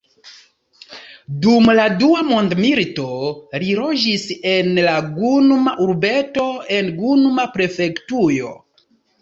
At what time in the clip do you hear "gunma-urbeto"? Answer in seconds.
5.19-6.47